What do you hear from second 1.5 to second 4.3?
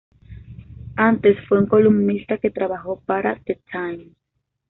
un columnista que trabajó para "The Times".